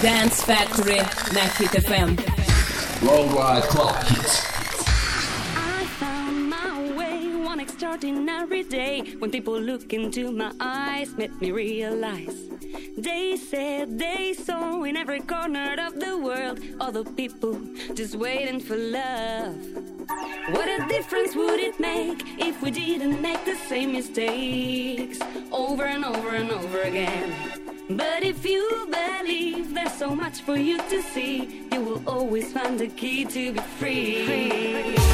[0.00, 0.96] Dance Factory
[1.36, 2.16] na Hit FM.
[3.04, 4.48] Worldwide Club Hits.
[5.52, 11.52] I found my way one extraordinary day when people look into my eyes made me
[11.52, 12.48] realize
[12.96, 17.60] they said they saw in every corner of the world other people
[17.92, 19.54] just waiting for love.
[20.56, 25.20] What a difference would it make if we didn't make the same mistakes
[25.52, 27.36] over and over and over again?
[27.96, 32.78] But if you believe there's so much for you to see, you will always find
[32.78, 35.09] the key to be free.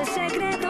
[0.00, 0.69] el secreto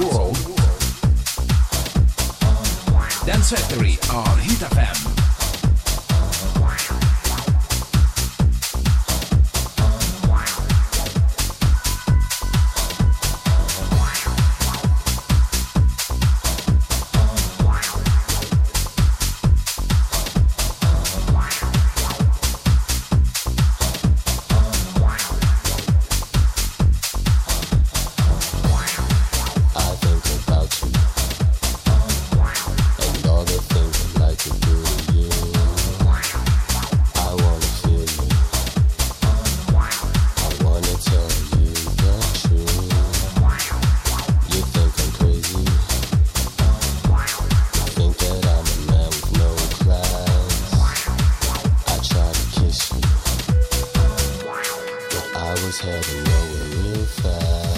[0.00, 0.40] was
[56.30, 57.69] heading nowhere real fast.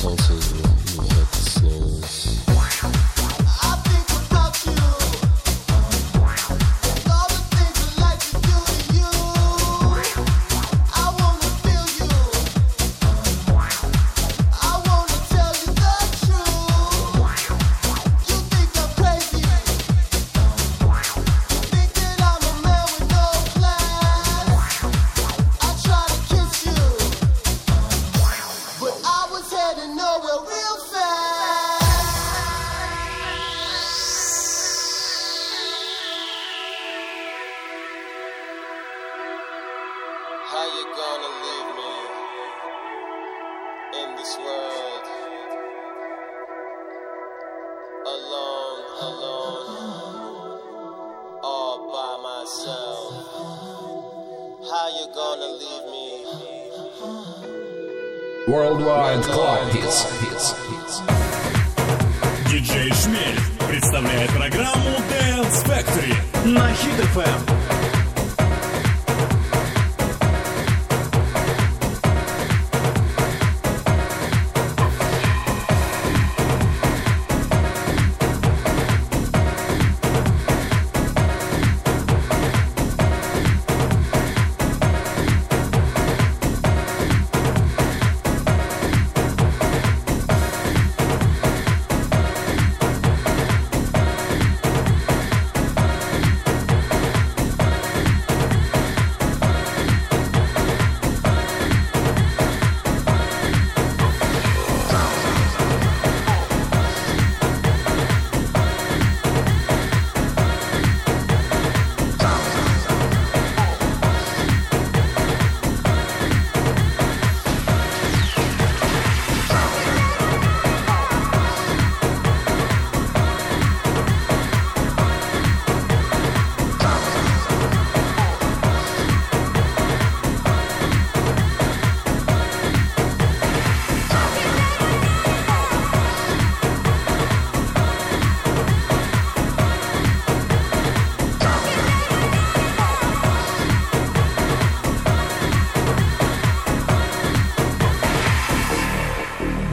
[0.00, 0.69] Soul Food.
[40.80, 41.94] you're gonna leave me
[44.00, 45.04] in this world
[48.06, 49.66] alone, alone,
[51.42, 53.12] all by myself.
[54.70, 56.08] How you gonna leave me?
[58.48, 60.02] Worldwide Club Hits.
[60.20, 61.02] hits, hits.
[62.48, 66.14] Диджей Шмель представляет программу Dance Factory
[66.46, 67.79] на Hit FM.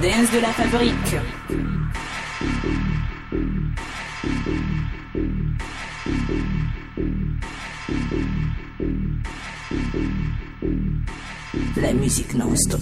[0.02, 1.18] De la fabrique.
[11.78, 12.82] La musique non-stop.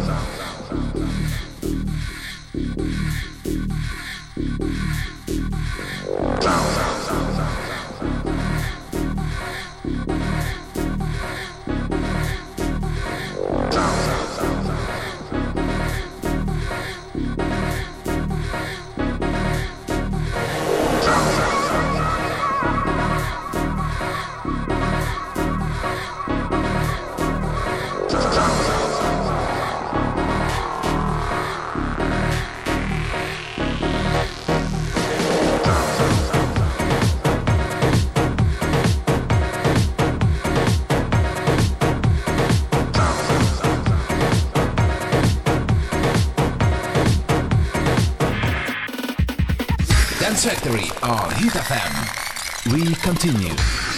[50.41, 52.73] Factory on Hit FM.
[52.73, 53.90] We continue.